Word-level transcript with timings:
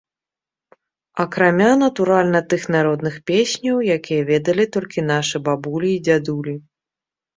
Акрамя, 1.23 1.67
натуральна, 1.81 2.41
тых 2.53 2.63
народных 2.75 3.19
песняў, 3.33 3.77
якія 3.97 4.21
ведалі 4.33 4.65
толькі 4.77 5.07
нашы 5.13 5.37
бабулі 5.49 5.89
і 5.99 6.03
дзядулі. 6.09 6.53